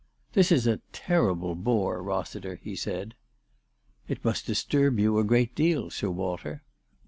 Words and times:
"This 0.33 0.51
is 0.51 0.65
a 0.65 0.79
terrible 0.93 1.53
bore, 1.53 2.01
Rossiter," 2.01 2.55
he 2.55 2.75
said." 2.75 3.13
It 4.07 4.25
must 4.25 4.47
disturb 4.47 4.97
you 4.99 5.19
a 5.19 5.23
great 5.23 5.53
deal, 5.53 5.91
Sir 5.91 6.09
Walter." 6.09 6.63